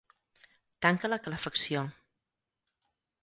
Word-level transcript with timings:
Tanca 0.85 1.11
la 1.11 1.19
calefacció. 1.27 1.83